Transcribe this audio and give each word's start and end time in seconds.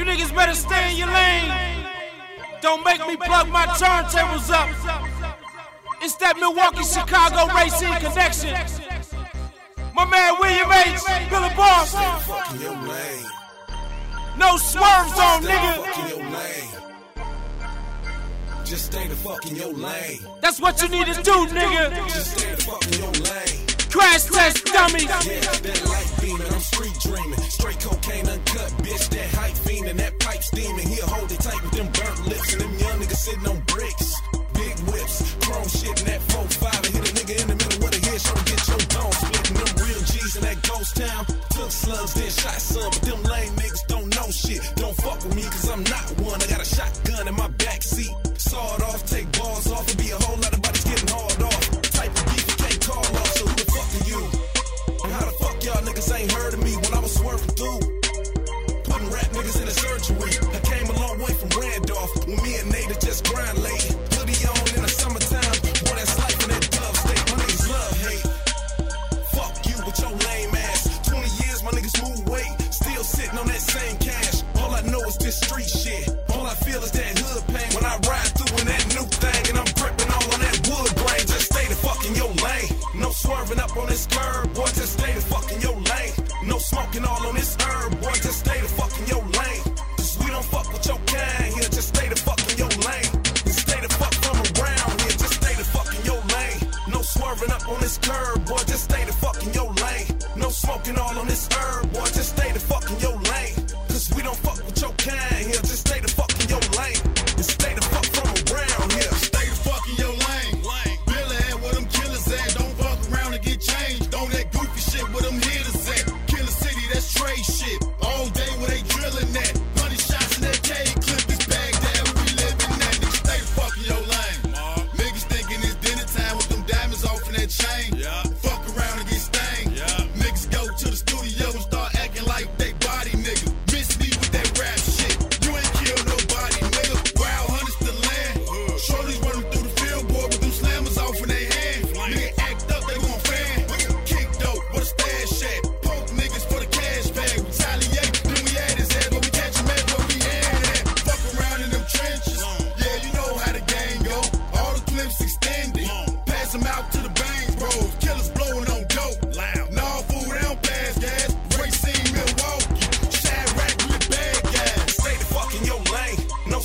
You 0.00 0.06
niggas 0.06 0.34
better 0.34 0.54
stay 0.54 0.92
in 0.92 0.96
your 0.96 1.08
lane. 1.08 1.52
Don't 2.62 2.82
make 2.82 3.06
me 3.06 3.18
plug 3.18 3.50
my 3.50 3.66
turntables 3.66 4.48
up. 4.48 4.70
It's 6.00 6.14
that 6.14 6.38
Milwaukee 6.38 6.84
Chicago 6.84 7.52
Racine 7.52 7.92
connection. 8.00 8.56
My 9.94 10.06
man 10.06 10.36
William 10.40 10.72
H. 10.72 11.04
Billa 11.28 11.54
Boss. 11.54 11.92
Fucking. 11.92 12.62
No 14.38 14.56
swerve 14.56 15.08
zone, 15.10 15.42
Stay 15.42 15.52
nigga. 15.52 15.84
fucking 15.84 16.08
your 16.08 16.30
lane. 16.30 16.70
Just 18.64 18.86
stay 18.86 19.06
the 19.06 19.16
fuck 19.16 19.44
in 19.50 19.56
your 19.56 19.74
lane. 19.74 20.20
That's 20.40 20.62
what 20.62 20.80
you 20.80 20.88
need 20.88 21.08
to 21.08 21.22
do, 21.22 21.44
nigga. 21.52 21.94
Just 22.08 22.38
stay 22.38 22.54
the 22.54 22.62
fuck 22.62 22.82
in 22.86 23.00
your 23.00 23.12
lane. 23.12 23.70
Crash 23.90 24.24
test 24.26 24.64
dummy. 24.66 25.02
Yeah, 25.02 25.18
that 25.18 25.84
light 25.84 26.12
beaming, 26.22 26.46
I'm 26.46 26.60
street 26.60 26.94
dreaming. 27.00 27.40
Straight 27.50 27.80
cocaine 27.80 28.28
uncut, 28.28 28.70
bitch. 28.78 29.08
That 29.10 29.28
hype 29.34 29.56
fiending, 29.80 29.96
that 29.96 30.18
pipe 30.18 30.42
steaming. 30.42 30.88
He'll 30.88 31.06
hold 31.06 31.30
it 31.32 31.40
tight 31.40 31.62
with 31.62 31.72
them 31.72 31.86
burnt 31.92 32.28
lips 32.28 32.52
and 32.52 32.62
them 32.62 32.78
young 32.78 32.98
niggas 33.00 33.16
sitting 33.16 33.46
on 33.46 33.60
bricks. 33.66 34.20
Big 34.54 34.78
whips, 34.88 35.36
chrome 35.40 35.68
shit 35.68 36.00
in 36.00 36.06
that 36.06 36.20
4-5 36.20 36.86
and 36.86 36.94
hit 36.94 37.10
a 37.10 37.12
nigga 37.14 37.34
in 37.42 37.48
the 37.48 37.56
middle 37.56 37.78
with 37.80 37.96
a 37.96 38.00
head 38.06 38.20
shot 38.20 38.40
get 38.46 38.60
your 38.68 38.82
dome 38.92 39.12
split. 39.12 39.48
And 39.50 39.56
them 39.56 39.70
real 39.84 40.02
G's 40.04 40.36
in 40.36 40.42
that 40.42 40.58
ghost 40.62 40.96
town. 40.96 41.24
Took 41.50 41.70
slugs, 41.70 42.14
then 42.14 42.30
shot 42.30 42.60
some, 42.60 42.90
but 42.90 43.02
them 43.02 43.22
lame 43.24 43.52
niggas 43.56 43.86
don't 43.88 44.08
know 44.14 44.28
shit. 44.30 44.62
Don't 44.76 44.96
fuck 44.96 45.22
with 45.24 45.34
me, 45.34 45.42
cause 45.42 45.68
I'm 45.70 45.84
not 45.84 46.06
one. 46.20 46.40
I 46.42 46.46
got 46.46 46.60
a 46.60 46.68
shotgun 46.68 47.28
in 47.28 47.34
my 47.34 47.48
backseat. 47.48 48.12
Saw 48.38 48.76
it 48.76 48.82
off, 48.82 48.99
Me 62.30 62.54
and 62.62 62.70
Nate 62.70 62.94
just 63.00 63.26
grind 63.26 63.58
late. 63.58 63.90
Hoodie 64.14 64.38
on 64.46 64.62
in 64.78 64.82
the 64.86 64.92
summertime. 65.02 65.56
Boy, 65.82 65.98
that's 65.98 66.14
life 66.14 66.38
in 66.46 66.48
that 66.54 66.62
dove 66.70 66.96
state. 67.02 67.22
My 67.26 67.36
niggas 67.42 67.66
love 67.66 67.94
hate. 68.06 68.24
Fuck 69.34 69.54
you 69.66 69.76
with 69.82 69.98
your 69.98 70.14
lame 70.14 70.54
ass. 70.54 70.86
20 71.10 71.26
years, 71.42 71.58
my 71.66 71.72
niggas 71.74 71.98
move 71.98 72.22
weight. 72.30 72.54
Still 72.70 73.02
sitting 73.02 73.36
on 73.36 73.46
that 73.50 73.58
same 73.58 73.98
cash. 73.98 74.46
All 74.62 74.70
I 74.70 74.82
know 74.82 75.02
is 75.10 75.18
this 75.18 75.40
street 75.42 75.66
shit. 75.66 76.06
All 76.30 76.46
I 76.46 76.54
feel 76.54 76.78
is 76.86 76.92
that 76.92 77.18
hood 77.18 77.42
pain 77.50 77.70
when 77.74 77.84
I 77.84 77.98
ride 78.06 78.30
through 78.38 78.62
in 78.62 78.66
that 78.70 78.84
new 78.94 79.06
thing. 79.10 79.42
And 79.50 79.58
I'm 79.58 79.70
gripping 79.74 80.10
all 80.14 80.28
on 80.30 80.38
that 80.38 80.56
wood 80.70 80.92
grain. 81.02 81.24
Just 81.26 81.50
stay 81.50 81.66
the 81.66 81.78
fuck 81.82 81.98
in 82.06 82.14
your 82.14 82.30
lane. 82.30 82.70
No 82.94 83.10
swerving 83.10 83.58
up 83.58 83.74
on 83.76 83.88
this 83.90 84.06
curb, 84.06 84.54
boy. 84.54 84.70
Just 84.70 85.02
stay 85.02 85.12
the 85.18 85.24
fuck 85.26 85.50
in 85.50 85.58
your 85.66 85.74
lane. 85.74 86.14
No 86.46 86.58
smoking 86.62 87.04
all 87.04 87.26
on 87.26 87.34
this 87.34 87.58
herb, 87.58 87.90
boy. 88.00 88.14
Just 88.22 88.46
stay 88.46 88.60
the 88.62 88.70
fuck 88.78 88.94
in 89.02 89.06
your 89.10 89.18
lane. 89.18 89.29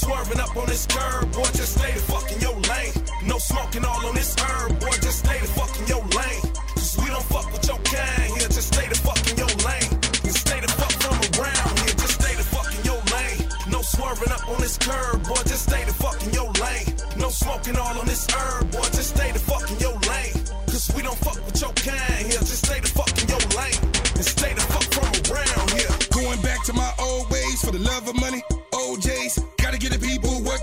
Swerving 0.00 0.40
up 0.40 0.56
on 0.56 0.66
this 0.66 0.86
curb, 0.86 1.30
boy. 1.32 1.50
Just 1.52 1.76
stay 1.76 1.92
the 1.92 2.00
fuck 2.00 2.26
in 2.32 2.40
your 2.40 2.56
lane. 2.72 2.92
No 3.24 3.36
smoking 3.38 3.84
all 3.84 4.06
on 4.06 4.14
this 4.14 4.34
herb, 4.40 4.80
boy. 4.80 4.96
Just 5.04 5.18
stay 5.24 5.38
the 5.38 5.50
fuck 5.58 5.72
in 5.78 5.86
your 5.86 6.04
lane. 6.16 6.42
Cause 6.74 6.96
we 7.00 7.06
don't 7.12 7.28
fuck 7.28 7.46
with 7.52 7.66
your 7.68 7.80
kind 7.84 8.30
here. 8.36 8.48
Just 8.48 8.72
stay 8.72 8.86
the 8.88 8.96
fuck 8.96 9.20
in 9.30 9.36
your 9.36 9.52
lane. 9.68 9.90
And 10.24 10.34
stay 10.44 10.60
the 10.64 10.72
fuck 10.80 10.94
from 11.04 11.16
around 11.36 11.72
here. 11.84 11.96
Just 12.00 12.16
stay 12.20 12.34
the 12.40 12.46
fuck 12.54 12.70
in 12.72 12.82
your 12.90 13.00
lane. 13.12 13.40
No 13.68 13.80
swerving 13.82 14.32
up 14.32 14.48
on 14.48 14.60
this 14.64 14.78
curb, 14.78 15.20
boy. 15.28 15.42
Just 15.44 15.68
stay 15.68 15.84
the 15.84 15.92
fuck 15.92 16.18
in 16.24 16.32
your 16.32 16.50
lane. 16.64 16.88
No 17.20 17.28
smoking 17.28 17.76
all 17.76 17.96
on 18.00 18.06
this 18.06 18.24
herb, 18.32 18.70
boy. 18.72 18.88
Just 18.96 19.10
stay 19.16 19.30
the 19.32 19.42
fuck 19.50 19.68
in 19.70 19.78
your 19.84 19.96
lane. 20.08 20.34
Cause 20.72 20.88
we 20.96 21.02
don't 21.02 21.20
fuck 21.20 21.38
with 21.44 21.60
your 21.60 21.74
kind 21.76 22.24
here. 22.24 22.40
Just 22.40 22.64
stay 22.64 22.80
the 22.80 22.88
fuck 22.88 23.12
in 23.20 23.28
your 23.28 23.44
lane. 23.58 23.80
And 24.16 24.24
stay 24.24 24.52
the 24.56 24.64
fuck 24.72 24.86
from 24.96 25.12
around 25.28 25.68
here. 25.76 25.92
Going 26.16 26.40
back 26.40 26.64
to 26.68 26.72
my 26.72 26.90
old 26.98 27.28
ways 27.30 27.60
for 27.60 27.72
the 27.72 27.82
love 27.84 28.08
of 28.08 28.16
money. 28.16 28.42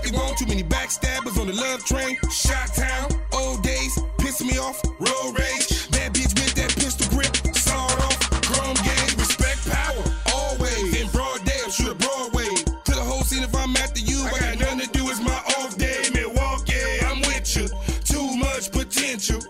They 0.02 0.16
want. 0.16 0.38
Too 0.38 0.46
many 0.46 0.62
backstabbers 0.62 1.38
on 1.40 1.46
the 1.46 1.54
love 1.54 1.84
train. 1.84 2.16
Shot 2.30 2.68
town, 2.74 3.10
old 3.32 3.62
days, 3.62 3.98
piss 4.18 4.42
me 4.42 4.58
off. 4.58 4.82
Road 4.98 5.38
rage, 5.38 5.88
that 5.90 6.12
bitch 6.12 6.34
with 6.34 6.54
that 6.54 6.74
pistol 6.76 7.08
grip. 7.10 7.34
Sawed 7.56 7.98
off, 8.02 8.18
chrome 8.42 8.76
game, 8.76 9.12
respect 9.18 9.68
power. 9.68 10.02
Always 10.34 11.00
in 11.00 11.08
broad 11.10 11.44
day, 11.44 11.58
I'm 11.64 11.70
sure 11.70 11.94
Broadway. 11.94 12.48
To 12.86 12.92
the 12.92 13.04
whole 13.04 13.22
scene, 13.22 13.42
if 13.42 13.54
I'm 13.54 13.76
after 13.76 14.00
you, 14.00 14.22
I 14.22 14.30
got 14.30 14.58
nothing 14.58 14.80
to 14.80 14.88
do. 14.88 15.08
It's 15.08 15.20
my 15.20 15.40
off 15.58 15.76
day. 15.76 16.02
Milwaukee, 16.14 16.74
I'm 17.04 17.20
with 17.22 17.56
you. 17.56 17.68
Too 18.04 18.36
much 18.36 18.70
potential. 18.70 19.40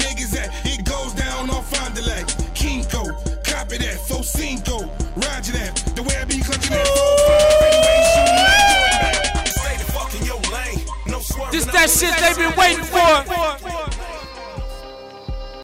Niggas 0.00 0.36
at. 0.36 0.50
It 0.64 0.84
goes 0.84 1.12
down 1.14 1.50
on 1.50 1.62
Fond 1.62 1.94
du 1.94 2.02
Lac, 2.02 2.26
Kinko, 2.54 3.04
copy 3.44 3.78
that, 3.78 3.98
Focinco, 4.08 4.88
Roger 5.16 5.52
that. 5.52 5.76
The 5.94 6.02
way 6.02 6.16
I 6.16 6.24
be 6.24 6.40
clutching 6.40 6.72
that. 6.72 6.86
Stay 9.46 9.76
the 9.76 9.84
fuck 9.92 10.14
in 10.18 10.24
your 10.26 10.40
lane. 10.52 10.80
No 11.06 11.20
swerving 11.20 11.52
This 11.52 11.66
that 11.66 11.88
shit 11.90 12.14
they 12.20 12.34
been 12.34 12.56
waiting 12.56 12.84
for. 12.84 13.69